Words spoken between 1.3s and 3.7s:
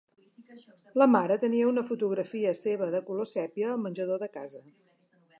tenia una fotografia seva de color sèpia